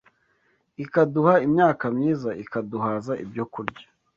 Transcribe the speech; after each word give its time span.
ikaduha 0.83 1.33
imyaka 1.47 1.85
myiza, 1.95 2.29
ikaduhaza 2.43 3.13
ibyokurya 3.23 3.85